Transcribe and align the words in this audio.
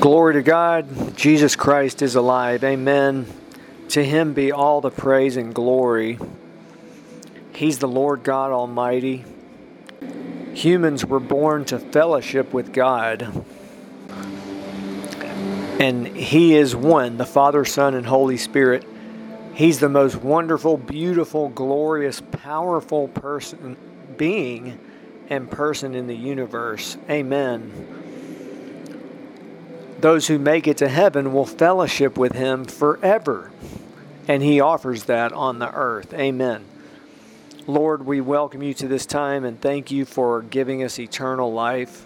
Glory 0.00 0.34
to 0.34 0.42
God. 0.42 1.16
Jesus 1.16 1.56
Christ 1.56 2.02
is 2.02 2.14
alive. 2.14 2.62
Amen. 2.62 3.26
To 3.88 4.04
him 4.04 4.32
be 4.32 4.52
all 4.52 4.80
the 4.80 4.92
praise 4.92 5.36
and 5.36 5.52
glory. 5.52 6.20
He's 7.52 7.80
the 7.80 7.88
Lord 7.88 8.22
God 8.22 8.52
Almighty. 8.52 9.24
Humans 10.54 11.04
were 11.04 11.18
born 11.18 11.64
to 11.64 11.80
fellowship 11.80 12.52
with 12.52 12.72
God. 12.72 13.44
And 15.80 16.06
He 16.06 16.54
is 16.54 16.76
one, 16.76 17.16
the 17.16 17.26
Father, 17.26 17.64
Son, 17.64 17.94
and 17.94 18.06
Holy 18.06 18.36
Spirit. 18.36 18.86
He's 19.54 19.80
the 19.80 19.88
most 19.88 20.14
wonderful, 20.16 20.76
beautiful, 20.76 21.48
glorious, 21.48 22.22
powerful 22.30 23.08
person, 23.08 23.76
being, 24.16 24.78
and 25.28 25.50
person 25.50 25.96
in 25.96 26.06
the 26.06 26.16
universe. 26.16 26.96
Amen 27.10 27.97
those 29.98 30.28
who 30.28 30.38
make 30.38 30.66
it 30.66 30.76
to 30.78 30.88
heaven 30.88 31.32
will 31.32 31.46
fellowship 31.46 32.16
with 32.16 32.32
him 32.32 32.64
forever. 32.64 33.50
And 34.26 34.42
he 34.42 34.60
offers 34.60 35.04
that 35.04 35.32
on 35.32 35.58
the 35.58 35.72
earth. 35.72 36.12
Amen. 36.14 36.64
Lord, 37.66 38.06
we 38.06 38.20
welcome 38.20 38.62
you 38.62 38.74
to 38.74 38.88
this 38.88 39.06
time 39.06 39.44
and 39.44 39.60
thank 39.60 39.90
you 39.90 40.04
for 40.04 40.42
giving 40.42 40.82
us 40.82 40.98
eternal 40.98 41.52
life. 41.52 42.04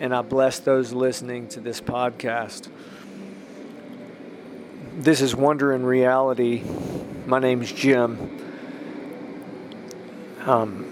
And 0.00 0.14
I 0.14 0.22
bless 0.22 0.58
those 0.58 0.92
listening 0.92 1.48
to 1.48 1.60
this 1.60 1.80
podcast. 1.80 2.68
This 4.96 5.20
is 5.20 5.34
Wonder 5.34 5.72
in 5.72 5.84
Reality. 5.84 6.62
My 7.26 7.38
name's 7.38 7.72
Jim. 7.72 8.40
Um, 10.44 10.86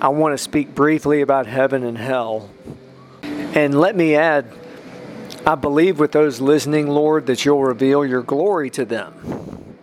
I 0.00 0.08
want 0.08 0.32
to 0.32 0.38
speak 0.38 0.74
briefly 0.74 1.20
about 1.20 1.46
heaven 1.46 1.84
and 1.84 1.98
hell. 1.98 2.50
And 3.22 3.78
let 3.78 3.94
me 3.94 4.16
add, 4.16 4.50
I 5.46 5.56
believe 5.56 5.98
with 5.98 6.12
those 6.12 6.40
listening, 6.40 6.88
Lord, 6.88 7.26
that 7.26 7.44
you'll 7.44 7.62
reveal 7.62 8.06
your 8.06 8.22
glory 8.22 8.70
to 8.70 8.86
them. 8.86 9.76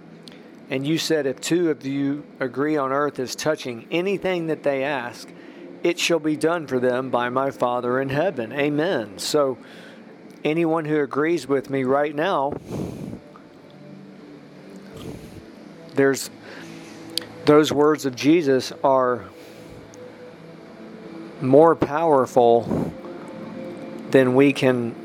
And 0.72 0.88
you 0.88 0.98
said, 0.98 1.28
if 1.28 1.40
two 1.40 1.70
of 1.70 1.86
you 1.86 2.23
agree 2.40 2.78
on 2.78 2.92
earth 2.92 3.20
as 3.20 3.36
touching 3.36 3.86
anything 3.92 4.48
that 4.48 4.64
they 4.64 4.84
ask, 4.84 5.30
it 5.84 6.00
shall 6.00 6.18
be 6.18 6.36
done 6.36 6.66
for 6.66 6.80
them 6.80 7.12
by 7.12 7.30
my 7.30 7.52
Father 7.52 8.02
in 8.02 8.09
heaven. 8.09 8.52
Amen. 8.52 9.20
So, 9.20 9.59
anyone 10.44 10.86
who 10.86 11.00
agrees 11.00 11.48
with 11.48 11.70
me 11.70 11.84
right 11.84 12.16
now, 12.16 12.53
there's 15.94 16.31
those 17.46 17.72
words 17.72 18.08
of 18.08 18.16
Jesus 18.16 18.72
are 18.84 19.25
more 21.40 21.75
powerful 21.75 22.94
than 24.09 24.34
we 24.34 24.53
can 24.53 24.96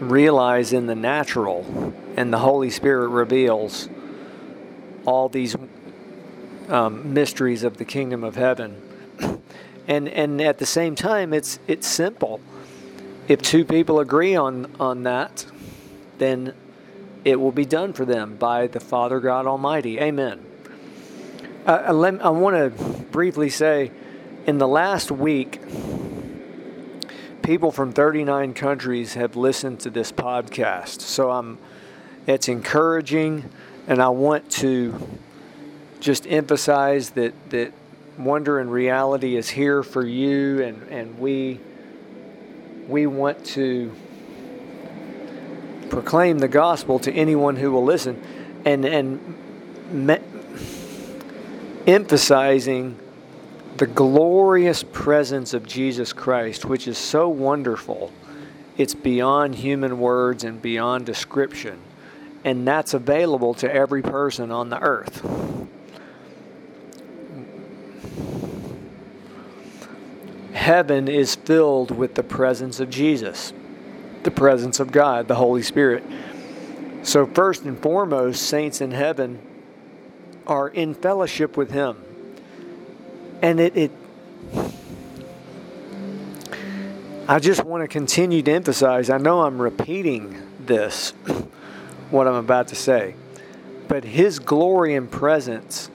realize 0.00 0.72
in 0.72 0.86
the 0.86 0.94
natural, 0.94 1.94
and 2.16 2.32
the 2.32 2.38
Holy 2.38 2.70
Spirit 2.70 3.08
reveals 3.08 3.88
all 5.04 5.28
these 5.28 5.56
um, 6.68 7.14
mysteries 7.14 7.64
of 7.64 7.76
the 7.76 7.84
kingdom 7.84 8.24
of 8.24 8.36
heaven. 8.36 8.80
and 9.88 10.08
and 10.08 10.40
at 10.40 10.58
the 10.58 10.66
same 10.66 10.94
time, 10.94 11.32
it's 11.32 11.58
it's 11.66 11.86
simple. 11.86 12.40
If 13.26 13.42
two 13.42 13.64
people 13.64 14.00
agree 14.00 14.34
on 14.36 14.74
on 14.78 15.02
that, 15.04 15.46
then 16.18 16.54
it 17.24 17.40
will 17.40 17.52
be 17.52 17.64
done 17.64 17.92
for 17.92 18.04
them 18.04 18.36
by 18.36 18.66
the 18.66 18.80
Father 18.80 19.20
God 19.20 19.46
Almighty. 19.46 19.98
Amen. 19.98 20.44
Uh, 21.66 22.18
I 22.22 22.30
want 22.30 22.56
to 22.56 22.70
briefly 23.10 23.50
say, 23.50 23.90
in 24.46 24.56
the 24.56 24.68
last 24.68 25.10
week, 25.10 25.60
people 27.48 27.72
from 27.72 27.94
39 27.94 28.52
countries 28.52 29.14
have 29.14 29.34
listened 29.34 29.80
to 29.80 29.88
this 29.88 30.12
podcast. 30.12 31.00
So 31.00 31.30
I'm, 31.30 31.56
it's 32.26 32.46
encouraging, 32.46 33.48
and 33.86 34.02
I 34.02 34.10
want 34.10 34.50
to 34.50 35.08
just 35.98 36.26
emphasize 36.26 37.08
that 37.12 37.32
that 37.48 37.72
wonder 38.18 38.58
and 38.58 38.70
reality 38.70 39.34
is 39.34 39.48
here 39.48 39.82
for 39.82 40.04
you, 40.04 40.62
and 40.62 40.82
and 40.90 41.18
we 41.18 41.58
we 42.86 43.06
want 43.06 43.42
to 43.46 43.96
proclaim 45.88 46.40
the 46.40 46.48
gospel 46.48 46.98
to 46.98 47.10
anyone 47.10 47.56
who 47.56 47.72
will 47.72 47.84
listen, 47.84 48.22
and 48.66 48.84
and 48.84 49.34
me, 49.90 50.18
emphasizing 51.86 52.98
the 53.78 53.86
glorious 53.86 54.82
presence 54.82 55.54
of 55.54 55.64
Jesus 55.64 56.12
Christ, 56.12 56.64
which 56.64 56.88
is 56.88 56.98
so 56.98 57.28
wonderful. 57.28 58.12
It's 58.76 58.94
beyond 58.94 59.54
human 59.54 60.00
words 60.00 60.42
and 60.42 60.60
beyond 60.60 61.06
description. 61.06 61.78
And 62.44 62.66
that's 62.66 62.92
available 62.92 63.54
to 63.54 63.72
every 63.72 64.02
person 64.02 64.50
on 64.50 64.68
the 64.68 64.80
earth. 64.80 65.24
Heaven 70.52 71.06
is 71.06 71.36
filled 71.36 71.92
with 71.92 72.16
the 72.16 72.24
presence 72.24 72.80
of 72.80 72.90
Jesus, 72.90 73.52
the 74.24 74.30
presence 74.32 74.80
of 74.80 74.90
God, 74.90 75.28
the 75.28 75.36
Holy 75.36 75.62
Spirit. 75.62 76.02
So, 77.04 77.26
first 77.26 77.62
and 77.62 77.78
foremost, 77.78 78.42
saints 78.42 78.80
in 78.80 78.90
heaven 78.90 79.38
are 80.48 80.68
in 80.68 80.94
fellowship 80.94 81.56
with 81.56 81.70
Him 81.70 81.96
and 83.42 83.60
it, 83.60 83.76
it 83.76 83.90
I 87.26 87.38
just 87.38 87.62
want 87.62 87.82
to 87.82 87.88
continue 87.88 88.42
to 88.42 88.50
emphasize. 88.50 89.10
I 89.10 89.18
know 89.18 89.42
I'm 89.42 89.60
repeating 89.60 90.42
this, 90.60 91.10
what 92.10 92.26
I'm 92.26 92.34
about 92.34 92.68
to 92.68 92.74
say, 92.74 93.14
but 93.86 94.04
His 94.04 94.38
glory 94.38 94.94
and 94.94 95.10
presence 95.10 95.90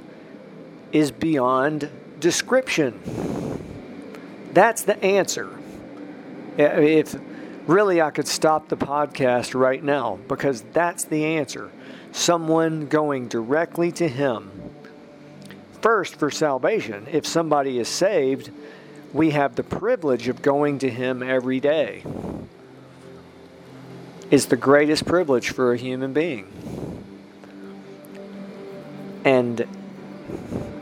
is 0.92 1.12
beyond 1.12 1.90
description. 2.20 3.00
That's 4.54 4.84
the 4.84 5.04
answer. 5.04 5.50
If 6.56 7.16
really 7.66 8.00
I 8.00 8.12
could 8.12 8.28
stop 8.28 8.70
the 8.70 8.78
podcast 8.78 9.60
right 9.60 9.84
now 9.84 10.20
because 10.28 10.62
that's 10.74 11.06
the 11.06 11.26
answer. 11.26 11.72
Someone 12.12 12.86
going 12.86 13.28
directly 13.28 13.92
to 13.94 14.08
Him 14.08 14.63
first 15.84 16.16
for 16.16 16.32
salvation. 16.32 17.06
If 17.12 17.28
somebody 17.28 17.78
is 17.78 17.90
saved, 17.90 18.50
we 19.12 19.32
have 19.32 19.56
the 19.56 19.64
privilege 19.64 20.30
of 20.30 20.42
going 20.42 20.80
to 20.80 20.90
Him 20.90 21.22
every 21.22 21.60
day. 21.60 22.04
It's 24.32 24.46
the 24.46 24.56
greatest 24.56 25.06
privilege 25.06 25.52
for 25.52 25.74
a 25.74 25.78
human 25.78 26.14
being. 26.14 26.48
And 29.26 29.68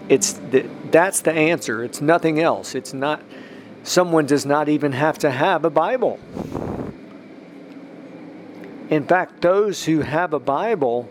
it's 0.07 0.33
the, 0.33 0.69
that's 0.91 1.21
the 1.21 1.33
answer. 1.33 1.83
It's 1.83 1.99
nothing 1.99 2.39
else. 2.39 2.75
It's 2.75 2.93
not, 2.93 3.21
someone 3.83 4.25
does 4.27 4.45
not 4.45 4.69
even 4.69 4.93
have 4.93 5.17
to 5.19 5.31
have 5.31 5.65
a 5.65 5.69
Bible. 5.69 6.19
In 8.89 9.05
fact, 9.05 9.41
those 9.41 9.83
who 9.83 10.01
have 10.01 10.33
a 10.33 10.39
Bible 10.39 11.09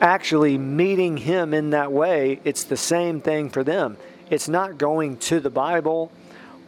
actually 0.00 0.58
meeting 0.58 1.16
Him 1.16 1.54
in 1.54 1.70
that 1.70 1.92
way, 1.92 2.40
it's 2.44 2.64
the 2.64 2.76
same 2.76 3.20
thing 3.20 3.50
for 3.50 3.64
them. 3.64 3.96
It's 4.30 4.48
not 4.48 4.78
going 4.78 5.18
to 5.18 5.40
the 5.40 5.50
Bible 5.50 6.10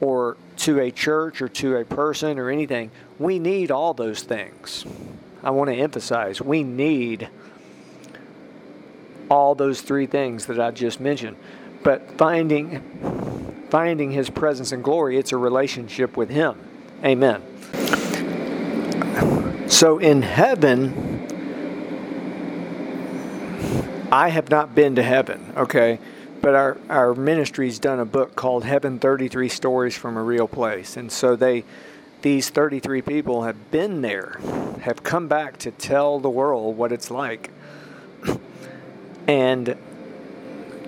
or 0.00 0.36
to 0.58 0.80
a 0.80 0.90
church 0.90 1.42
or 1.42 1.48
to 1.48 1.76
a 1.76 1.84
person 1.84 2.38
or 2.38 2.50
anything. 2.50 2.90
We 3.18 3.38
need 3.38 3.70
all 3.70 3.94
those 3.94 4.22
things. 4.22 4.84
I 5.42 5.50
want 5.50 5.70
to 5.70 5.76
emphasize 5.76 6.40
we 6.40 6.62
need 6.62 7.28
all 9.30 9.54
those 9.54 9.80
three 9.80 10.06
things 10.06 10.46
that 10.46 10.58
I 10.58 10.70
just 10.70 11.00
mentioned. 11.00 11.36
But 11.82 12.10
finding 12.18 13.66
finding 13.70 14.10
his 14.10 14.30
presence 14.30 14.72
and 14.72 14.82
glory, 14.82 15.18
it's 15.18 15.32
a 15.32 15.36
relationship 15.36 16.16
with 16.16 16.30
him. 16.30 16.58
Amen. 17.04 17.42
So 19.68 19.98
in 19.98 20.22
heaven, 20.22 21.17
I 24.10 24.30
have 24.30 24.48
not 24.48 24.74
been 24.74 24.94
to 24.96 25.02
heaven, 25.02 25.52
okay? 25.56 25.98
But 26.40 26.54
our, 26.54 26.78
our 26.88 27.14
ministry's 27.14 27.78
done 27.78 28.00
a 28.00 28.04
book 28.04 28.36
called 28.36 28.64
Heaven 28.64 28.98
33 28.98 29.48
Stories 29.48 29.96
from 29.96 30.16
a 30.16 30.22
Real 30.22 30.48
Place. 30.48 30.96
And 30.96 31.12
so 31.12 31.36
they 31.36 31.64
these 32.22 32.50
33 32.50 33.02
people 33.02 33.42
have 33.44 33.70
been 33.70 34.00
there, 34.00 34.40
have 34.80 35.04
come 35.04 35.28
back 35.28 35.56
to 35.58 35.70
tell 35.70 36.18
the 36.18 36.30
world 36.30 36.76
what 36.76 36.92
it's 36.92 37.10
like. 37.10 37.50
And 39.28 39.76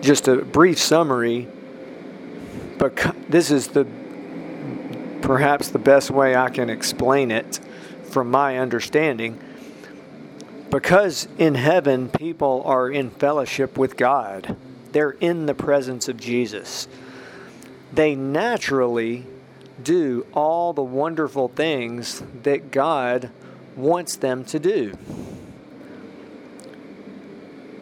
just 0.00 0.26
a 0.28 0.36
brief 0.36 0.78
summary, 0.78 1.46
but 2.78 3.14
this 3.28 3.50
is 3.50 3.68
the 3.68 3.86
perhaps 5.20 5.68
the 5.68 5.78
best 5.78 6.10
way 6.10 6.34
I 6.34 6.48
can 6.48 6.70
explain 6.70 7.30
it 7.30 7.60
from 8.04 8.30
my 8.30 8.58
understanding 8.58 9.38
because 10.70 11.26
in 11.38 11.54
heaven, 11.54 12.08
people 12.08 12.62
are 12.64 12.90
in 12.90 13.10
fellowship 13.10 13.76
with 13.76 13.96
God, 13.96 14.56
they're 14.92 15.10
in 15.12 15.46
the 15.46 15.54
presence 15.54 16.08
of 16.08 16.16
Jesus. 16.16 16.88
They 17.92 18.14
naturally 18.14 19.26
do 19.82 20.26
all 20.32 20.72
the 20.72 20.82
wonderful 20.82 21.48
things 21.48 22.22
that 22.42 22.70
God 22.70 23.30
wants 23.76 24.16
them 24.16 24.44
to 24.46 24.58
do, 24.58 24.96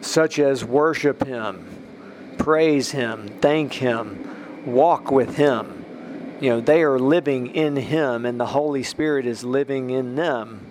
such 0.01 0.39
as 0.39 0.63
worship 0.63 1.25
Him, 1.25 1.65
praise 2.37 2.91
Him, 2.91 3.27
thank 3.41 3.73
Him, 3.73 4.63
walk 4.65 5.11
with 5.11 5.35
Him. 5.35 5.85
You 6.41 6.51
know, 6.51 6.61
they 6.61 6.83
are 6.83 6.97
living 6.97 7.47
in 7.47 7.75
Him, 7.75 8.25
and 8.25 8.39
the 8.39 8.45
Holy 8.45 8.83
Spirit 8.83 9.25
is 9.25 9.43
living 9.43 9.89
in 9.89 10.15
them. 10.15 10.65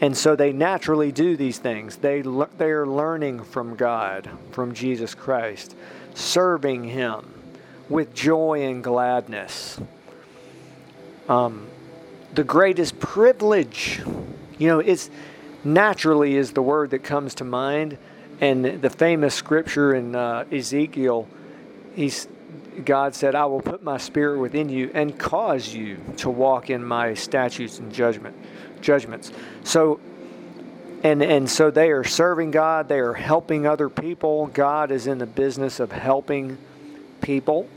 And 0.00 0.16
so 0.16 0.36
they 0.36 0.52
naturally 0.52 1.10
do 1.10 1.36
these 1.36 1.58
things. 1.58 1.96
They, 1.96 2.22
they 2.22 2.70
are 2.70 2.86
learning 2.86 3.42
from 3.44 3.74
God, 3.74 4.30
from 4.52 4.72
Jesus 4.72 5.14
Christ, 5.14 5.74
serving 6.14 6.84
Him 6.84 7.34
with 7.88 8.14
joy 8.14 8.64
and 8.64 8.82
gladness. 8.84 9.80
Um, 11.28 11.66
the 12.34 12.44
greatest 12.44 13.00
privilege, 13.00 14.00
you 14.58 14.68
know, 14.68 14.78
it's 14.78 15.10
naturally 15.64 16.36
is 16.36 16.52
the 16.52 16.62
word 16.62 16.90
that 16.90 17.02
comes 17.02 17.34
to 17.36 17.44
mind. 17.44 17.98
And 18.40 18.80
the 18.80 18.90
famous 18.90 19.34
scripture 19.34 19.94
in 19.94 20.14
uh, 20.14 20.44
Ezekiel, 20.52 21.26
he's, 21.96 22.28
God 22.84 23.16
said, 23.16 23.34
I 23.34 23.46
will 23.46 23.60
put 23.60 23.82
my 23.82 23.98
spirit 23.98 24.38
within 24.38 24.68
you 24.68 24.92
and 24.94 25.18
cause 25.18 25.74
you 25.74 25.98
to 26.18 26.30
walk 26.30 26.70
in 26.70 26.84
my 26.84 27.14
statutes 27.14 27.80
and 27.80 27.92
judgment 27.92 28.36
judgments. 28.80 29.32
So 29.64 30.00
and 31.02 31.22
and 31.22 31.48
so 31.48 31.70
they 31.70 31.90
are 31.90 32.04
serving 32.04 32.50
God, 32.50 32.88
they 32.88 32.98
are 32.98 33.14
helping 33.14 33.66
other 33.66 33.88
people. 33.88 34.48
God 34.48 34.90
is 34.90 35.06
in 35.06 35.18
the 35.18 35.26
business 35.26 35.80
of 35.80 35.92
helping 35.92 36.58
people. 37.20 37.68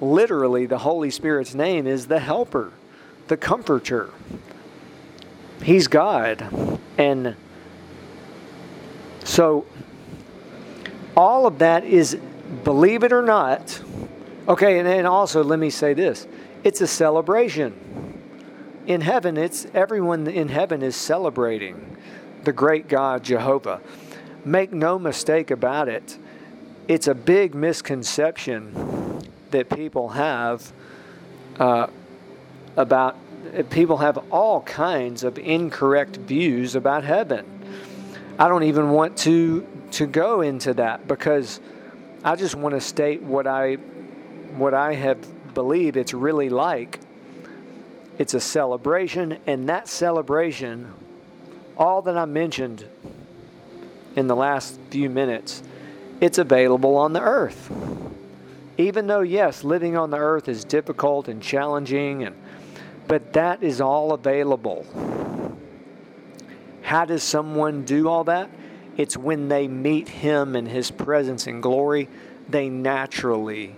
Literally, 0.00 0.66
the 0.66 0.78
Holy 0.78 1.10
Spirit's 1.10 1.54
name 1.54 1.86
is 1.86 2.06
the 2.06 2.20
helper, 2.20 2.72
the 3.28 3.36
comforter. 3.36 4.10
He's 5.62 5.88
God. 5.88 6.78
And 6.96 7.36
so 9.24 9.66
all 11.16 11.46
of 11.46 11.58
that 11.58 11.84
is 11.84 12.16
believe 12.64 13.02
it 13.02 13.12
or 13.12 13.22
not. 13.22 13.82
Okay, 14.46 14.78
and, 14.78 15.06
also 15.06 15.44
let 15.44 15.58
me 15.58 15.68
say 15.68 15.92
this. 15.94 16.26
It's 16.64 16.80
a 16.80 16.86
celebration 16.86 17.78
in 18.88 19.02
heaven, 19.02 19.36
it's 19.36 19.66
everyone 19.74 20.26
in 20.26 20.48
heaven 20.48 20.82
is 20.82 20.96
celebrating 20.96 21.98
the 22.44 22.54
great 22.54 22.88
God 22.88 23.22
Jehovah. 23.22 23.82
Make 24.46 24.72
no 24.72 24.98
mistake 24.98 25.50
about 25.50 25.88
it. 25.88 26.18
It's 26.88 27.06
a 27.06 27.14
big 27.14 27.54
misconception 27.54 29.22
that 29.50 29.68
people 29.68 30.08
have 30.08 30.72
uh, 31.60 31.88
about 32.78 33.16
people 33.68 33.98
have 33.98 34.16
all 34.32 34.62
kinds 34.62 35.22
of 35.22 35.38
incorrect 35.38 36.16
views 36.16 36.74
about 36.74 37.04
heaven. 37.04 37.44
I 38.38 38.48
don't 38.48 38.62
even 38.62 38.88
want 38.88 39.18
to 39.18 39.66
to 39.92 40.06
go 40.06 40.40
into 40.40 40.72
that 40.74 41.06
because 41.06 41.60
I 42.24 42.36
just 42.36 42.54
want 42.54 42.74
to 42.74 42.80
state 42.80 43.20
what 43.20 43.46
I 43.46 43.74
what 44.56 44.72
I 44.72 44.94
have 44.94 45.18
believed 45.52 45.98
it's 45.98 46.14
really 46.14 46.48
like 46.48 47.00
it's 48.18 48.34
a 48.34 48.40
celebration, 48.40 49.38
and 49.46 49.68
that 49.68 49.88
celebration, 49.88 50.92
all 51.76 52.02
that 52.02 52.18
I 52.18 52.24
mentioned 52.24 52.84
in 54.16 54.26
the 54.26 54.34
last 54.34 54.78
few 54.90 55.08
minutes, 55.08 55.62
it's 56.20 56.38
available 56.38 56.96
on 56.96 57.12
the 57.12 57.20
earth. 57.20 57.70
Even 58.76 59.06
though, 59.06 59.20
yes, 59.20 59.62
living 59.62 59.96
on 59.96 60.10
the 60.10 60.18
earth 60.18 60.48
is 60.48 60.64
difficult 60.64 61.28
and 61.28 61.40
challenging, 61.40 62.24
and, 62.24 62.34
but 63.06 63.32
that 63.34 63.62
is 63.62 63.80
all 63.80 64.12
available. 64.12 64.84
How 66.82 67.04
does 67.04 67.22
someone 67.22 67.84
do 67.84 68.08
all 68.08 68.24
that? 68.24 68.50
It's 68.96 69.16
when 69.16 69.48
they 69.48 69.68
meet 69.68 70.08
Him 70.08 70.56
in 70.56 70.66
His 70.66 70.90
presence 70.90 71.46
and 71.46 71.62
glory, 71.62 72.08
they 72.48 72.68
naturally 72.68 73.76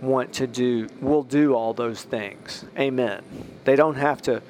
want 0.00 0.32
to 0.34 0.46
do 0.46 0.88
will 1.00 1.22
do 1.22 1.54
all 1.54 1.74
those 1.74 2.02
things. 2.02 2.64
Amen. 2.78 3.22
They 3.64 3.76
don't 3.76 3.96
have 3.96 4.22
to 4.22 4.42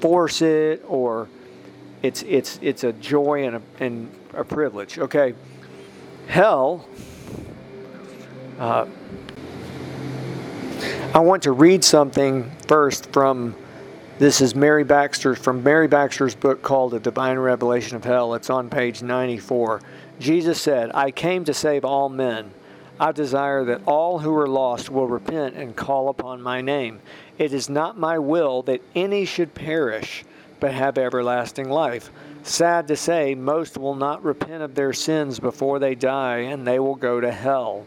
force 0.00 0.42
it 0.42 0.84
or 0.88 1.28
it's 2.02 2.22
it's 2.22 2.58
it's 2.62 2.84
a 2.84 2.92
joy 2.94 3.46
and 3.46 3.56
a, 3.56 3.62
and 3.78 4.10
a 4.34 4.44
privilege. 4.44 4.98
Okay. 4.98 5.34
Hell 6.26 6.86
uh, 8.58 8.86
I 11.14 11.18
want 11.20 11.42
to 11.44 11.52
read 11.52 11.82
something 11.82 12.50
first 12.68 13.10
from 13.12 13.56
this 14.18 14.42
is 14.42 14.54
Mary 14.54 14.84
Baxter 14.84 15.34
from 15.34 15.62
Mary 15.62 15.88
Baxter's 15.88 16.34
book 16.34 16.60
called 16.60 16.92
The 16.92 17.00
Divine 17.00 17.38
Revelation 17.38 17.96
of 17.96 18.04
Hell. 18.04 18.34
It's 18.34 18.50
on 18.50 18.68
page 18.68 19.02
94. 19.02 19.80
Jesus 20.18 20.60
said, 20.60 20.90
I 20.92 21.10
came 21.10 21.44
to 21.46 21.54
save 21.54 21.86
all 21.86 22.10
men. 22.10 22.52
I 23.00 23.12
desire 23.12 23.64
that 23.64 23.80
all 23.86 24.18
who 24.18 24.36
are 24.36 24.46
lost 24.46 24.90
will 24.90 25.06
repent 25.06 25.56
and 25.56 25.74
call 25.74 26.10
upon 26.10 26.42
my 26.42 26.60
name. 26.60 27.00
It 27.38 27.54
is 27.54 27.70
not 27.70 27.98
my 27.98 28.18
will 28.18 28.60
that 28.64 28.82
any 28.94 29.24
should 29.24 29.54
perish, 29.54 30.22
but 30.60 30.74
have 30.74 30.98
everlasting 30.98 31.70
life. 31.70 32.10
Sad 32.42 32.88
to 32.88 32.96
say, 32.96 33.34
most 33.34 33.78
will 33.78 33.94
not 33.94 34.22
repent 34.22 34.62
of 34.62 34.74
their 34.74 34.92
sins 34.92 35.40
before 35.40 35.78
they 35.78 35.94
die, 35.94 36.40
and 36.40 36.66
they 36.66 36.78
will 36.78 36.94
go 36.94 37.22
to 37.22 37.32
hell. 37.32 37.86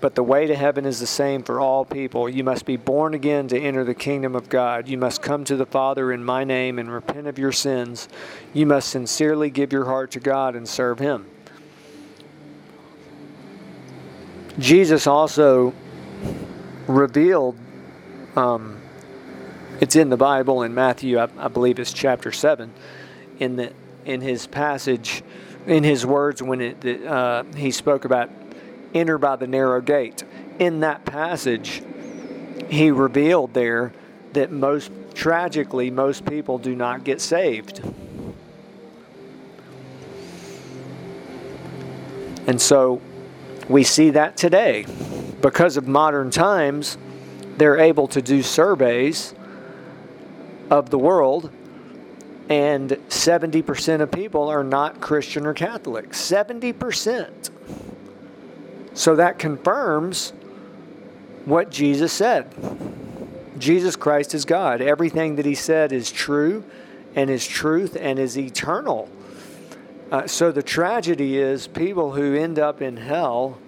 But 0.00 0.14
the 0.14 0.22
way 0.22 0.46
to 0.46 0.56
heaven 0.56 0.86
is 0.86 0.98
the 0.98 1.06
same 1.06 1.42
for 1.42 1.60
all 1.60 1.84
people. 1.84 2.26
You 2.26 2.42
must 2.42 2.64
be 2.64 2.78
born 2.78 3.12
again 3.12 3.48
to 3.48 3.60
enter 3.60 3.84
the 3.84 3.94
kingdom 3.94 4.34
of 4.34 4.48
God. 4.48 4.88
You 4.88 4.96
must 4.96 5.20
come 5.20 5.44
to 5.44 5.56
the 5.56 5.66
Father 5.66 6.10
in 6.10 6.24
my 6.24 6.42
name 6.42 6.78
and 6.78 6.90
repent 6.90 7.26
of 7.26 7.38
your 7.38 7.52
sins. 7.52 8.08
You 8.54 8.64
must 8.64 8.88
sincerely 8.88 9.50
give 9.50 9.74
your 9.74 9.84
heart 9.84 10.10
to 10.12 10.20
God 10.20 10.56
and 10.56 10.66
serve 10.66 11.00
Him. 11.00 11.26
Jesus 14.58 15.06
also 15.06 15.74
revealed, 16.86 17.56
um, 18.36 18.80
it's 19.80 19.96
in 19.96 20.10
the 20.10 20.16
Bible 20.16 20.62
in 20.62 20.74
Matthew, 20.74 21.18
I, 21.18 21.28
I, 21.38 21.48
believe 21.48 21.78
it's 21.78 21.92
chapter 21.92 22.30
7, 22.30 22.72
in, 23.40 23.56
the, 23.56 23.72
in 24.04 24.20
his 24.20 24.46
passage, 24.46 25.22
in 25.66 25.82
his 25.82 26.06
words 26.06 26.42
when 26.42 26.60
it, 26.60 27.06
uh, 27.06 27.42
he 27.56 27.70
spoke 27.70 28.04
about 28.04 28.30
enter 28.94 29.18
by 29.18 29.36
the 29.36 29.46
narrow 29.46 29.80
gate. 29.80 30.22
In 30.58 30.80
that 30.80 31.04
passage, 31.04 31.82
he 32.68 32.90
revealed 32.92 33.54
there 33.54 33.92
that 34.34 34.52
most 34.52 34.90
tragically, 35.14 35.90
most 35.90 36.24
people 36.24 36.58
do 36.58 36.76
not 36.76 37.02
get 37.02 37.20
saved. 37.20 37.80
And 42.46 42.60
so 42.60 43.00
we 43.68 43.84
see 43.84 44.10
that 44.10 44.36
today. 44.36 44.86
Because 45.40 45.76
of 45.76 45.86
modern 45.86 46.30
times, 46.30 46.96
they're 47.56 47.78
able 47.78 48.08
to 48.08 48.22
do 48.22 48.42
surveys 48.42 49.34
of 50.70 50.90
the 50.90 50.98
world, 50.98 51.50
and 52.48 52.90
70% 52.90 54.00
of 54.00 54.10
people 54.10 54.48
are 54.48 54.64
not 54.64 55.00
Christian 55.00 55.46
or 55.46 55.54
Catholic. 55.54 56.10
70%. 56.10 57.50
So 58.94 59.16
that 59.16 59.38
confirms 59.38 60.32
what 61.44 61.70
Jesus 61.70 62.12
said. 62.12 62.52
Jesus 63.58 63.96
Christ 63.96 64.34
is 64.34 64.44
God. 64.44 64.80
Everything 64.80 65.36
that 65.36 65.46
he 65.46 65.54
said 65.54 65.92
is 65.92 66.10
true 66.10 66.64
and 67.14 67.30
is 67.30 67.46
truth 67.46 67.96
and 67.98 68.18
is 68.18 68.36
eternal. 68.36 69.08
Uh, 70.14 70.28
so 70.28 70.52
the 70.52 70.62
tragedy 70.62 71.38
is 71.38 71.66
people 71.66 72.12
who 72.12 72.36
end 72.36 72.56
up 72.56 72.80
in 72.80 72.96
hell. 72.96 73.58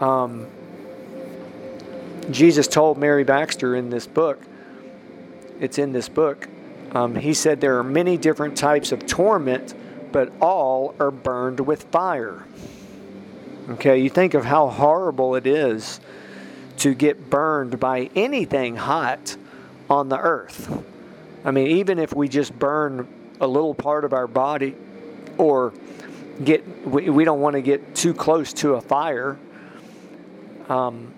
Um, 0.00 0.46
Jesus 2.30 2.66
told 2.66 2.96
Mary 2.96 3.24
Baxter 3.24 3.76
in 3.76 3.90
this 3.90 4.06
book, 4.06 4.40
it's 5.60 5.76
in 5.76 5.92
this 5.92 6.08
book, 6.08 6.48
um, 6.92 7.14
he 7.14 7.34
said 7.34 7.60
there 7.60 7.76
are 7.76 7.84
many 7.84 8.16
different 8.16 8.56
types 8.56 8.90
of 8.90 9.06
torment, 9.06 9.74
but 10.12 10.32
all 10.40 10.94
are 10.98 11.10
burned 11.10 11.60
with 11.60 11.82
fire. 11.92 12.46
Okay, 13.68 13.98
you 13.98 14.08
think 14.08 14.32
of 14.32 14.46
how 14.46 14.70
horrible 14.70 15.34
it 15.34 15.46
is 15.46 16.00
to 16.78 16.94
get 16.94 17.28
burned 17.28 17.78
by 17.78 18.08
anything 18.16 18.76
hot 18.76 19.36
on 19.90 20.08
the 20.08 20.18
earth. 20.18 20.82
I 21.44 21.50
mean, 21.50 21.66
even 21.66 21.98
if 21.98 22.14
we 22.14 22.30
just 22.30 22.58
burn 22.58 23.06
a 23.42 23.46
little 23.46 23.74
part 23.74 24.06
of 24.06 24.14
our 24.14 24.26
body, 24.26 24.74
or 25.38 25.72
get 26.42 26.86
we, 26.86 27.08
we 27.10 27.24
don't 27.24 27.40
want 27.40 27.54
to 27.54 27.62
get 27.62 27.94
too 27.94 28.14
close 28.14 28.52
to 28.54 28.74
a 28.74 28.80
fire. 28.80 29.38
Um, 30.68 31.12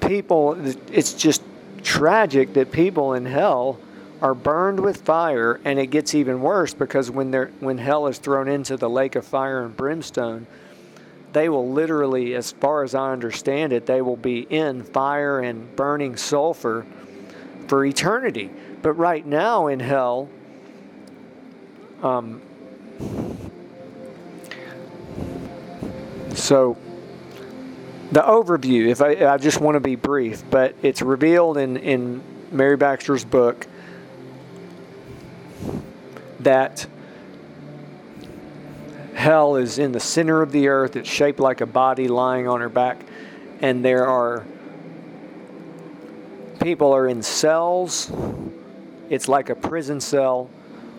people, 0.00 0.56
it's 0.90 1.12
just 1.14 1.42
tragic 1.82 2.54
that 2.54 2.72
people 2.72 3.14
in 3.14 3.26
hell 3.26 3.78
are 4.20 4.34
burned 4.34 4.80
with 4.80 5.02
fire, 5.02 5.60
and 5.64 5.78
it 5.78 5.88
gets 5.88 6.14
even 6.14 6.40
worse 6.40 6.74
because 6.74 7.10
when 7.10 7.30
they're 7.30 7.50
when 7.60 7.78
hell 7.78 8.06
is 8.06 8.18
thrown 8.18 8.48
into 8.48 8.76
the 8.76 8.88
lake 8.88 9.14
of 9.14 9.26
fire 9.26 9.64
and 9.64 9.76
brimstone, 9.76 10.46
they 11.32 11.48
will 11.48 11.70
literally, 11.70 12.34
as 12.34 12.52
far 12.52 12.82
as 12.82 12.94
I 12.94 13.12
understand 13.12 13.72
it, 13.72 13.86
they 13.86 14.00
will 14.00 14.16
be 14.16 14.40
in 14.40 14.82
fire 14.82 15.40
and 15.40 15.74
burning 15.76 16.16
sulfur 16.16 16.86
for 17.68 17.84
eternity. 17.84 18.50
But 18.80 18.94
right 18.94 19.26
now 19.26 19.66
in 19.66 19.80
hell, 19.80 20.30
um, 22.02 22.40
so 26.34 26.76
the 28.12 28.20
overview, 28.20 28.88
if 28.88 29.00
I, 29.00 29.26
I 29.26 29.38
just 29.38 29.60
want 29.60 29.74
to 29.74 29.80
be 29.80 29.96
brief, 29.96 30.44
but 30.50 30.74
it's 30.82 31.02
revealed 31.02 31.58
in, 31.58 31.76
in 31.76 32.22
Mary 32.52 32.76
Baxter's 32.76 33.24
book 33.24 33.66
that 36.40 36.86
hell 39.14 39.56
is 39.56 39.78
in 39.78 39.92
the 39.92 40.00
center 40.00 40.42
of 40.42 40.52
the 40.52 40.68
earth. 40.68 40.94
It's 40.94 41.08
shaped 41.08 41.40
like 41.40 41.60
a 41.60 41.66
body 41.66 42.06
lying 42.06 42.46
on 42.46 42.60
her 42.60 42.68
back, 42.68 42.98
and 43.60 43.84
there 43.84 44.06
are 44.06 44.44
people 46.60 46.92
are 46.92 47.08
in 47.08 47.22
cells. 47.22 48.12
It's 49.10 49.28
like 49.28 49.50
a 49.50 49.54
prison 49.54 50.00
cell 50.00 50.50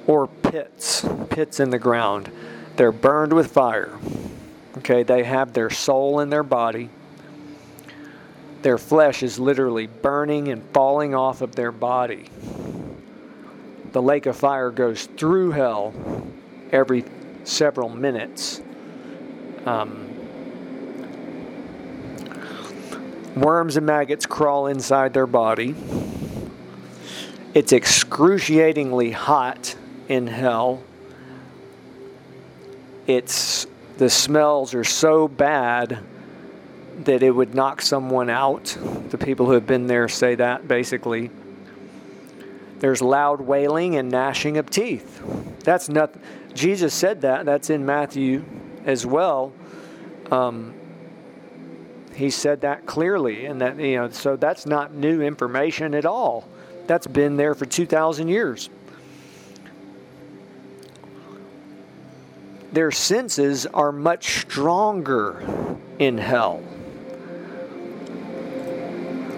or 0.08 0.28
pits, 0.28 1.06
pits 1.30 1.60
in 1.60 1.70
the 1.70 1.78
ground. 1.78 2.32
They're 2.78 2.92
burned 2.92 3.34
with 3.34 3.52
fire. 3.52 3.92
Okay, 4.80 5.04
they 5.04 5.24
have 5.24 5.54
their 5.54 5.70
soul 5.70 6.22
in 6.22 6.30
their 6.30 6.44
body. 6.44 6.90
Their 8.62 8.78
flesh 8.78 9.22
is 9.22 9.38
literally 9.38 9.88
burning 9.88 10.48
and 10.48 10.64
falling 10.74 11.14
off 11.14 11.42
of 11.42 11.56
their 11.56 11.72
body. 11.72 12.30
The 13.92 14.02
lake 14.02 14.26
of 14.26 14.38
fire 14.38 14.72
goes 14.72 15.06
through 15.06 15.52
hell 15.52 15.94
every 16.72 17.06
several 17.44 17.90
minutes. 17.90 18.62
Um, 19.66 20.08
worms 23.36 23.78
and 23.78 23.86
maggots 23.86 24.26
crawl 24.26 24.68
inside 24.68 25.14
their 25.14 25.28
body. 25.28 25.76
It's 27.54 27.74
excruciatingly 27.74 29.12
hot 29.12 29.76
in 30.08 30.28
hell. 30.28 30.84
It's 33.06 33.68
the 33.98 34.10
smells 34.10 34.74
are 34.74 34.84
so 34.84 35.28
bad 35.28 36.00
that 37.06 37.24
it 37.24 37.32
would 37.32 37.56
knock 37.56 37.82
someone 37.82 38.30
out. 38.30 38.78
The 39.10 39.18
people 39.18 39.46
who 39.46 39.54
have 39.54 39.68
been 39.68 39.88
there 39.88 40.08
say 40.08 40.36
that 40.36 40.68
basically. 40.68 41.32
There's 42.80 43.02
loud 43.02 43.42
wailing 43.42 43.96
and 43.96 44.12
gnashing 44.12 44.58
of 44.58 44.70
teeth. 44.70 45.24
That's 45.64 45.90
not 45.90 46.14
Jesus 46.54 46.94
said 46.94 47.22
that. 47.22 47.46
That's 47.46 47.70
in 47.70 47.86
Matthew 47.86 48.44
as 48.86 49.06
well. 49.06 49.52
Um, 50.32 50.74
he 52.14 52.30
said 52.30 52.62
that 52.62 52.86
clearly, 52.86 53.46
and 53.46 53.62
that 53.62 53.80
you 53.80 53.96
know, 53.98 54.10
so 54.10 54.36
that's 54.36 54.66
not 54.66 54.94
new 54.94 55.22
information 55.22 55.94
at 55.94 56.06
all. 56.06 56.48
That's 56.88 57.08
been 57.08 57.38
there 57.38 57.54
for 57.54 57.66
two 57.66 57.86
thousand 57.86 58.28
years. 58.28 58.70
Their 62.72 62.92
senses 62.92 63.66
are 63.66 63.92
much 63.92 64.42
stronger 64.42 65.78
in 66.00 66.18
hell. 66.18 66.64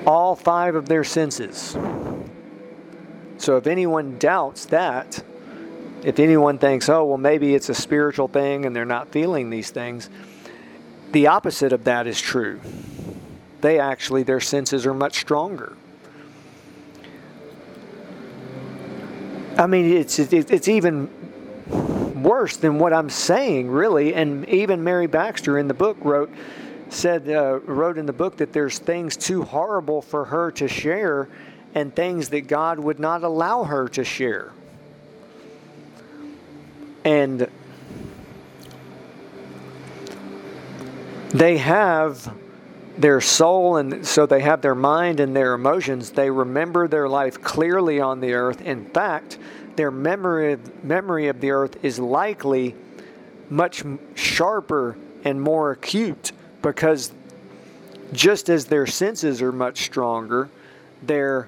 All 0.06 0.36
five 0.36 0.76
of 0.76 0.88
their 0.88 1.04
senses. 1.04 1.78
So 3.38 3.58
if 3.58 3.68
anyone 3.68 4.18
doubts 4.18 4.66
that, 4.68 5.24
if 6.04 6.20
anyone 6.20 6.58
thinks, 6.58 6.90
oh, 6.90 7.06
well, 7.06 7.18
maybe 7.18 7.54
it's 7.54 7.70
a 7.70 7.76
spiritual 7.76 8.28
thing 8.28 8.66
and 8.66 8.76
they're 8.76 8.86
not 8.86 9.12
feeling 9.12 9.50
these 9.50 9.70
things, 9.70 10.10
the 11.12 11.28
opposite 11.28 11.74
of 11.74 11.84
that 11.86 12.08
is 12.08 12.20
true. 12.20 12.60
They 13.62 13.80
actually, 13.80 14.24
their 14.24 14.40
senses 14.40 14.86
are 14.86 14.94
much 14.94 15.20
stronger. 15.20 15.76
I 19.58 19.68
mean, 19.68 19.92
it's, 19.92 20.18
it's 20.20 20.68
even 20.70 21.10
worse 22.24 22.58
than 22.58 22.80
what 22.80 22.94
I'm 22.94 23.10
saying, 23.10 23.70
really. 23.70 24.14
And 24.14 24.48
even 24.50 24.84
Mary 24.84 25.08
Baxter 25.08 25.58
in 25.58 25.68
the 25.68 25.74
book 25.74 25.98
wrote, 26.02 26.32
said, 26.90 27.30
uh, 27.30 27.60
wrote 27.60 27.98
in 27.98 28.06
the 28.06 28.14
book 28.14 28.38
that 28.38 28.54
there's 28.54 28.80
things 28.80 29.16
too 29.16 29.44
horrible 29.44 30.02
for 30.02 30.26
her 30.26 30.52
to 30.52 30.68
share 30.68 31.30
and 31.76 31.96
things 31.96 32.30
that 32.30 32.48
God 32.48 32.80
would 32.80 33.00
not 33.00 33.24
allow 33.24 33.64
her 33.64 33.88
to 33.90 34.04
share. 34.04 34.52
And 37.06 37.50
they 41.30 41.58
have 41.58 42.34
their 43.00 43.22
soul 43.22 43.78
and 43.78 44.06
so 44.06 44.26
they 44.26 44.42
have 44.42 44.62
their 44.62 44.76
mind 44.76 45.22
and 45.22 45.34
their 45.34 45.54
emotions 45.54 46.12
they 46.12 46.30
remember 46.30 46.88
their 46.88 47.08
life 47.08 47.42
clearly 47.42 48.00
on 48.02 48.20
the 48.20 48.34
earth 48.34 48.62
in 48.62 48.86
fact 48.90 49.38
their 49.78 49.90
memory 49.90 50.54
of, 50.54 50.84
memory 50.84 51.30
of 51.30 51.40
the 51.40 51.50
earth 51.50 51.84
is 51.84 51.98
likely 51.98 52.76
much 53.50 53.84
sharper 54.16 54.98
and 55.24 55.42
more 55.42 55.72
acute 55.72 56.34
because 56.62 57.14
just 58.12 58.50
as 58.50 58.66
their 58.66 58.86
senses 58.86 59.42
are 59.42 59.54
much 59.54 59.86
stronger 59.86 60.50
their 61.02 61.48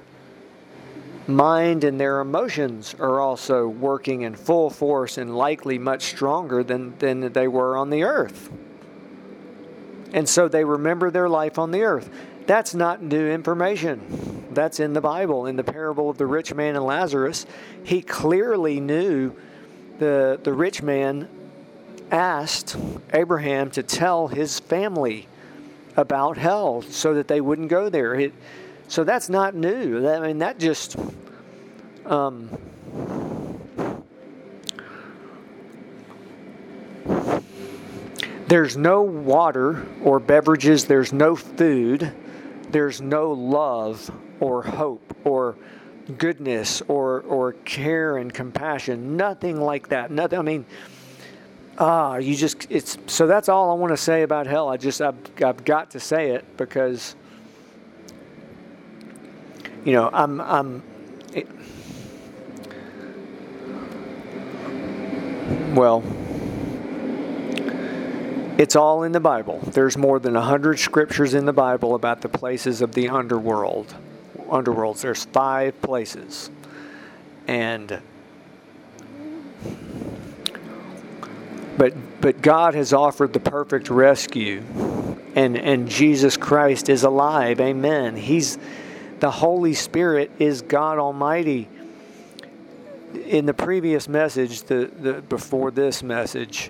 mind 1.28 1.84
and 1.84 2.00
their 2.00 2.22
emotions 2.22 2.96
are 3.00 3.20
also 3.20 3.68
working 3.68 4.22
in 4.22 4.36
full 4.36 4.70
force 4.70 5.18
and 5.18 5.36
likely 5.36 5.78
much 5.78 6.04
stronger 6.04 6.64
than, 6.64 6.98
than 7.00 7.32
they 7.34 7.48
were 7.48 7.78
on 7.78 7.90
the 7.90 8.04
earth. 8.04 8.50
And 10.14 10.28
so 10.28 10.48
they 10.48 10.64
remember 10.64 11.10
their 11.12 11.30
life 11.30 11.58
on 11.58 11.72
the 11.72 11.84
earth. 11.84 12.10
That's 12.48 12.74
not 12.74 13.02
new 13.02 13.30
information. 13.30 14.46
That's 14.52 14.80
in 14.80 14.94
the 14.94 15.02
Bible. 15.02 15.46
In 15.46 15.56
the 15.56 15.64
parable 15.64 16.10
of 16.10 16.18
the 16.18 16.26
rich 16.26 16.54
man 16.54 16.76
and 16.76 16.86
Lazarus, 16.86 17.46
he 17.84 18.02
clearly 18.02 18.80
knew 18.80 19.34
the, 20.00 20.40
the 20.44 20.52
rich 20.54 20.82
man 20.82 21.30
asked 22.12 22.76
Abraham 23.14 23.72
to 23.72 23.84
tell 23.84 24.28
his 24.28 24.60
family 24.60 25.28
about 25.96 26.38
hell 26.38 26.82
so 26.82 27.14
that 27.14 27.28
they 27.28 27.40
wouldn't 27.40 27.70
go 27.70 27.90
there. 27.90 28.16
It, 28.16 28.34
so 28.88 29.04
that's 29.04 29.30
not 29.30 29.56
new. 29.56 30.08
I 30.10 30.20
mean, 30.20 30.40
that 30.40 30.60
just. 30.60 30.98
Um, 32.06 32.50
there's 38.52 38.76
no 38.76 39.02
water 39.02 39.88
or 40.04 40.20
beverages, 40.20 40.84
there's 40.84 41.14
no 41.14 41.38
food, 41.38 42.12
there's 42.70 43.00
no 43.00 43.32
love 43.32 44.12
or 44.42 44.62
hope 44.62 45.16
or 45.24 45.56
goodness 46.18 46.82
or, 46.90 47.22
or 47.22 47.54
care 47.54 48.18
and 48.18 48.34
compassion. 48.34 49.16
Nothing 49.16 49.62
like 49.62 49.88
that. 49.88 50.12
Nothing. 50.12 50.38
I 50.38 50.42
mean, 50.42 50.66
ah, 51.78 52.18
you 52.18 52.36
just, 52.36 52.68
it's, 52.70 52.98
so 53.08 53.26
that's 53.26 53.48
all 53.48 53.72
I 53.72 53.76
want 53.76 53.94
to 53.94 53.98
say 53.98 54.24
about 54.24 54.48
hell. 54.48 54.68
I 54.68 54.76
just, 54.76 55.02
I've, 55.02 55.16
I've 55.42 55.64
got 55.64 55.92
to 55.92 56.02
say 56.02 56.32
it 56.32 56.58
because 56.58 57.16
you 59.86 59.94
know, 59.94 60.10
I'm, 60.12 60.42
I'm, 60.42 60.84
it, 61.34 61.48
well, 65.74 66.04
it's 68.62 68.76
all 68.76 69.02
in 69.02 69.12
the 69.12 69.20
Bible. 69.20 69.60
There's 69.64 69.98
more 69.98 70.20
than 70.20 70.36
a 70.36 70.42
hundred 70.42 70.78
scriptures 70.78 71.34
in 71.34 71.46
the 71.46 71.54
Bible 71.54 71.96
about 71.96 72.22
the 72.22 72.30
places 72.30 72.84
of 72.84 72.94
the 72.94 73.10
underworld. 73.10 73.96
Underworlds. 74.50 75.02
There's 75.02 75.26
five 75.26 75.82
places, 75.82 76.52
and 77.48 78.00
but 81.76 81.96
but 82.22 82.44
God 82.44 82.76
has 82.76 82.94
offered 82.94 83.34
the 83.34 83.40
perfect 83.40 83.90
rescue, 83.90 84.62
and 85.34 85.58
and 85.58 85.90
Jesus 85.90 86.38
Christ 86.38 86.88
is 86.88 87.02
alive. 87.02 87.60
Amen. 87.60 88.16
He's 88.16 88.60
the 89.22 89.32
Holy 89.32 89.74
Spirit 89.74 90.30
is 90.38 90.62
God 90.62 91.00
Almighty. 91.00 91.68
In 93.26 93.48
the 93.48 93.56
previous 93.56 94.08
message, 94.08 94.62
the, 94.64 94.86
the 94.86 95.14
before 95.24 95.72
this 95.72 96.04
message, 96.04 96.70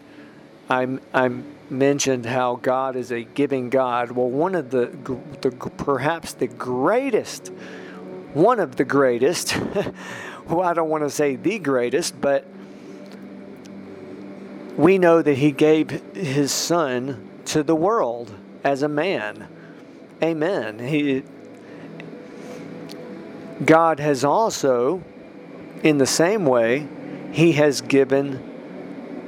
I, 0.71 0.87
I 1.13 1.29
mentioned 1.69 2.25
how 2.25 2.55
God 2.55 2.95
is 2.95 3.11
a 3.11 3.23
giving 3.23 3.69
God. 3.69 4.11
Well, 4.11 4.29
one 4.29 4.55
of 4.55 4.69
the, 4.69 4.85
the 5.41 5.51
perhaps 5.51 6.31
the 6.31 6.47
greatest, 6.47 7.49
one 8.33 8.61
of 8.61 8.77
the 8.77 8.85
greatest, 8.85 9.57
well, 10.47 10.61
I 10.61 10.73
don't 10.73 10.87
want 10.87 11.03
to 11.03 11.09
say 11.09 11.35
the 11.35 11.59
greatest, 11.59 12.21
but 12.21 12.45
we 14.77 14.97
know 14.97 15.21
that 15.21 15.33
He 15.33 15.51
gave 15.51 15.89
His 16.15 16.53
Son 16.53 17.29
to 17.47 17.63
the 17.63 17.75
world 17.75 18.33
as 18.63 18.81
a 18.81 18.87
man. 18.87 19.49
Amen. 20.23 20.79
He 20.79 21.23
God 23.65 23.99
has 23.99 24.23
also, 24.23 25.03
in 25.83 25.97
the 25.97 26.07
same 26.07 26.45
way, 26.45 26.87
He 27.33 27.51
has 27.51 27.81
given 27.81 28.50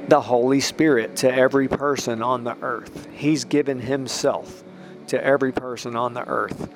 the 0.08 0.20
Holy 0.20 0.60
Spirit 0.60 1.16
to 1.16 1.32
every 1.32 1.68
person 1.68 2.22
on 2.22 2.44
the 2.44 2.56
earth. 2.62 3.08
He's 3.12 3.44
given 3.44 3.80
Himself 3.80 4.62
to 5.08 5.22
every 5.22 5.52
person 5.52 5.96
on 5.96 6.14
the 6.14 6.26
earth. 6.26 6.70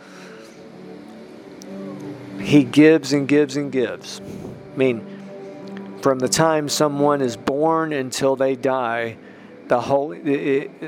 He 2.40 2.64
gives 2.64 3.12
and 3.12 3.28
gives 3.28 3.56
and 3.56 3.70
gives. 3.73 4.20
I 4.20 4.76
mean, 4.76 5.99
from 6.02 6.18
the 6.18 6.28
time 6.28 6.68
someone 6.68 7.20
is 7.20 7.37
born 7.37 7.92
until 7.92 8.37
they 8.37 8.54
die, 8.54 9.16
the 9.66 9.80
whole 9.80 10.12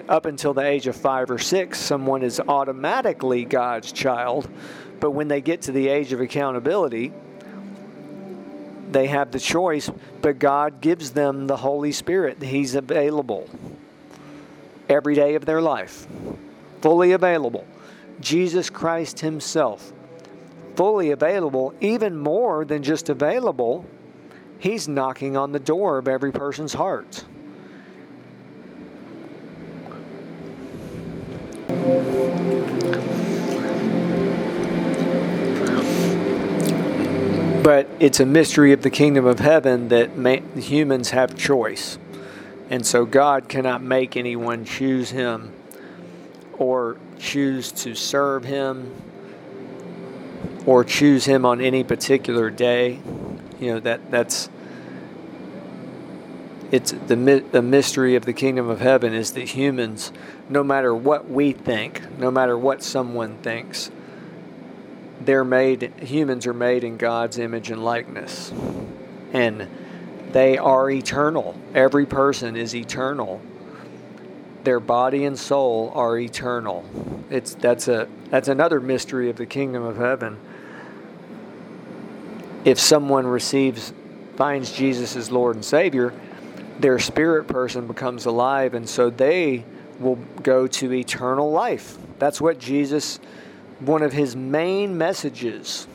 up 0.09 0.25
until 0.25 0.54
the 0.54 0.64
age 0.64 0.87
of 0.87 0.97
five 0.97 1.30
or 1.30 1.38
six, 1.38 1.78
someone 1.78 2.23
is 2.23 2.40
automatically 2.40 3.44
God's 3.44 3.92
child. 3.92 4.49
But 5.00 5.11
when 5.11 5.28
they 5.28 5.40
get 5.40 5.62
to 5.62 5.73
the 5.73 5.88
age 5.88 6.12
of 6.12 6.20
accountability, 6.20 7.12
they 8.92 9.06
have 9.06 9.30
the 9.30 9.40
choice, 9.40 9.90
but 10.20 10.38
God 10.38 10.80
gives 10.80 11.12
them 11.12 11.47
the 11.47 11.56
Holy 11.56 11.92
Spirit. 11.92 12.42
He's 12.42 12.75
available 12.75 13.49
every 14.88 15.14
day 15.14 15.35
of 15.35 15.44
their 15.44 15.61
life, 15.61 16.06
fully 16.80 17.12
available. 17.12 17.66
Jesus 18.20 18.68
Christ 18.68 19.20
Himself, 19.20 19.92
fully 20.76 21.11
available, 21.11 21.75
even 21.80 22.16
more 22.18 22.64
than 22.64 22.82
just 22.82 23.09
available, 23.09 23.87
He's 24.59 24.88
knocking 24.88 25.37
on 25.37 25.52
the 25.52 25.59
door 25.59 25.99
of 25.99 26.06
every 26.06 26.32
person's 26.32 26.75
heart. 26.75 27.25
But 37.62 37.88
it's 37.99 38.21
a 38.21 38.26
mystery 38.26 38.73
of 38.73 38.83
the 38.83 38.90
kingdom 38.90 39.26
of 39.26 39.38
heaven 39.38 39.88
that 39.88 40.11
humans 40.57 41.11
have 41.11 41.37
choice. 41.37 41.99
And 42.71 42.87
so 42.87 43.05
God 43.05 43.49
cannot 43.49 43.83
make 43.83 44.17
anyone 44.17 44.64
choose 44.64 45.11
him 45.11 45.52
or 46.57 46.97
choose 47.19 47.73
to 47.73 47.95
serve 47.95 48.45
him 48.45 48.95
or 50.64 50.85
choose 50.85 51.25
him 51.25 51.45
on 51.45 51.61
any 51.61 51.85
particular 51.85 52.49
day. 52.49 53.00
You 53.59 53.75
know, 53.75 53.81
that 53.81 54.11
that's 54.11 54.49
it's 56.71 56.93
the 56.93 57.45
the 57.50 57.62
mystery 57.62 58.14
of 58.14 58.25
the 58.25 58.33
kingdom 58.33 58.69
of 58.69 58.81
heaven 58.81 59.12
is 59.12 59.33
that 59.33 59.49
humans 59.49 60.12
no 60.49 60.62
matter 60.62 60.95
what 60.95 61.29
we 61.29 61.52
think, 61.52 62.19
no 62.19 62.31
matter 62.31 62.57
what 62.57 62.83
someone 62.83 63.37
thinks, 63.38 63.90
they're 65.21 65.45
made 65.45 65.93
humans 66.00 66.47
are 66.47 66.55
made 66.55 66.83
in 66.85 66.97
God's 66.97 67.39
image 67.39 67.71
and 67.71 67.85
likeness. 67.85 68.53
And 69.33 69.69
they 70.33 70.59
are 70.59 70.91
eternal. 70.91 71.55
Every 71.75 72.07
person 72.07 72.57
is 72.57 72.75
eternal. 72.75 73.41
Their 74.65 74.81
body 74.81 75.25
and 75.25 75.39
soul 75.39 75.93
are 75.95 76.19
eternal. 76.19 76.85
It's 77.31 77.55
that's 77.55 77.89
a 77.89 78.09
that's 78.31 78.49
another 78.49 78.81
mystery 78.81 79.31
of 79.31 79.37
the 79.37 79.47
kingdom 79.47 79.83
of 79.83 79.97
heaven. 79.97 80.39
If 82.65 82.79
someone 82.79 83.27
receives 83.27 83.93
finds 84.37 84.73
Jesus 84.73 85.17
as 85.17 85.31
Lord 85.31 85.57
and 85.57 85.65
Savior, 85.65 86.15
their 86.79 86.99
spirit 86.99 87.47
person 87.47 87.87
becomes 87.87 88.27
alive 88.27 88.75
and 88.75 88.89
so 88.89 89.11
they 89.11 89.65
will 89.99 90.19
go 90.43 90.67
to 90.67 90.93
eternal 90.93 91.50
life. 91.50 91.99
That's 92.19 92.41
what 92.41 92.59
Jesus 92.59 93.21
one 93.81 94.03
of 94.03 94.13
his 94.13 94.37
main 94.37 94.97
messages 94.99 95.87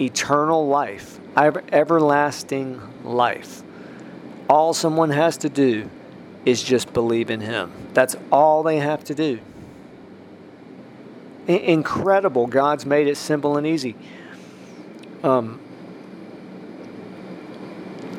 eternal 0.00 0.66
life, 0.66 1.20
everlasting 1.36 2.80
life. 3.04 3.62
All 4.48 4.74
someone 4.74 5.10
has 5.10 5.36
to 5.38 5.48
do 5.48 5.88
is 6.44 6.62
just 6.62 6.92
believe 6.92 7.30
in 7.30 7.40
him. 7.40 7.70
That's 7.94 8.16
all 8.30 8.62
they 8.62 8.78
have 8.78 9.04
to 9.04 9.14
do. 9.14 9.38
I- 11.48 11.52
incredible. 11.52 12.46
God's 12.46 12.84
made 12.84 13.06
it 13.06 13.16
simple 13.16 13.56
and 13.56 13.66
easy. 13.66 13.94
Um, 15.22 15.60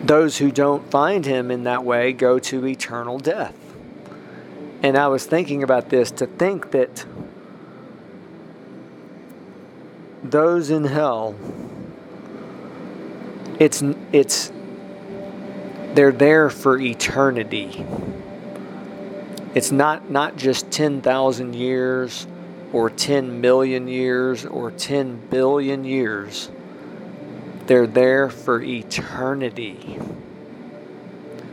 those 0.03 0.37
who 0.37 0.51
don't 0.51 0.89
find 0.89 1.25
him 1.25 1.51
in 1.51 1.63
that 1.63 1.83
way 1.83 2.13
go 2.13 2.39
to 2.39 2.65
eternal 2.65 3.19
death. 3.19 3.55
And 4.81 4.97
I 4.97 5.07
was 5.07 5.25
thinking 5.25 5.63
about 5.63 5.89
this 5.89 6.11
to 6.11 6.25
think 6.25 6.71
that 6.71 7.05
those 10.23 10.69
in 10.69 10.85
hell, 10.85 11.35
it's 13.59 13.83
it's 14.11 14.51
they're 15.93 16.11
there 16.11 16.49
for 16.49 16.79
eternity. 16.79 17.85
It's 19.53 19.71
not 19.71 20.09
not 20.09 20.37
just 20.37 20.71
10,000 20.71 21.53
years 21.53 22.25
or 22.71 22.89
10 22.89 23.41
million 23.41 23.87
years 23.87 24.45
or 24.45 24.71
10 24.71 25.27
billion 25.29 25.83
years. 25.83 26.49
They're 27.67 27.87
there 27.87 28.29
for 28.29 28.61
eternity. 28.61 29.99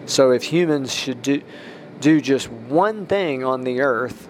So 0.06 0.30
if 0.30 0.44
humans 0.44 0.94
should 0.94 1.22
do 1.22 1.42
do 2.00 2.20
just 2.20 2.48
one 2.50 3.04
thing 3.04 3.44
on 3.44 3.64
the 3.64 3.82
earth, 3.82 4.28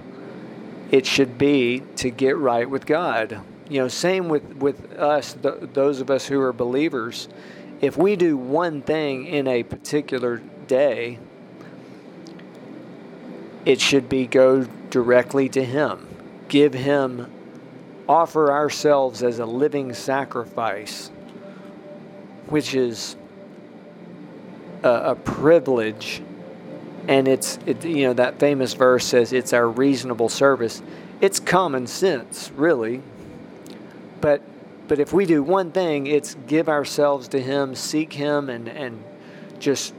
it 0.91 1.07
should 1.07 1.39
be 1.39 1.83
to 1.97 2.11
get 2.11 2.37
right 2.37 2.69
with 2.69 2.85
God 2.85 3.41
you 3.71 3.81
know, 3.81 3.89
same 3.89 4.29
with 4.29 4.57
with 4.57 4.93
us, 4.99 5.33
the, 5.33 5.69
those 5.73 6.01
of 6.01 6.11
us 6.11 6.27
who 6.27 6.41
are 6.41 6.53
believers. 6.53 7.29
If 7.81 7.97
we 7.97 8.17
do 8.17 8.37
one 8.37 8.83
thing 8.83 9.27
in 9.27 9.47
a 9.47 9.63
particular 9.63 10.43
day, 10.67 11.19
it 13.65 13.81
should 13.81 14.09
be 14.09 14.27
go 14.27 14.65
directly 14.91 15.49
to 15.51 15.65
Him, 15.65 16.09
give 16.49 16.75
Him, 16.75 17.31
offer 18.09 18.51
ourselves 18.51 19.23
as 19.23 19.39
a 19.39 19.47
living 19.47 19.95
sacrifice, 19.95 21.11
which 22.49 22.75
is 22.75 23.17
a, 24.83 24.89
a 24.89 25.15
privilege. 25.15 26.23
And 27.09 27.27
it's, 27.29 27.59
it, 27.67 27.85
you 27.85 28.09
know, 28.09 28.13
that 28.15 28.39
famous 28.39 28.75
verse 28.75 29.07
says 29.07 29.33
it's 29.33 29.53
our 29.53 29.69
reasonable 29.69 30.29
service. 30.29 30.83
It's 31.21 31.41
common 31.41 31.87
sense, 31.87 32.51
really. 32.57 33.03
But 34.21 34.43
but 34.91 34.99
if 34.99 35.13
we 35.13 35.25
do 35.25 35.41
one 35.41 35.71
thing, 35.71 36.09
it's 36.09 36.35
give 36.49 36.69
ourselves 36.69 37.29
to 37.29 37.41
Him, 37.41 37.77
seek 37.77 38.13
Him, 38.13 38.51
and, 38.51 38.69
and 38.69 39.05
just 39.61 39.95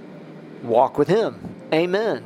walk 0.64 0.98
with 0.98 1.08
Him. 1.08 1.56
Amen. 1.74 2.26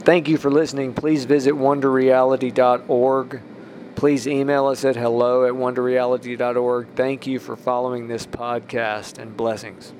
Thank 0.00 0.26
you 0.26 0.36
for 0.36 0.50
listening. 0.50 0.94
Please 0.94 1.26
visit 1.26 1.54
wonderreality.org. 1.54 3.40
Please 3.94 4.26
email 4.26 4.66
us 4.66 4.84
at 4.84 4.96
hello 4.96 5.46
at 5.46 5.52
wonderreality.org. 5.52 6.88
Thank 6.96 7.28
you 7.28 7.38
for 7.38 7.54
following 7.54 8.08
this 8.08 8.26
podcast 8.26 9.18
and 9.18 9.36
blessings. 9.36 9.92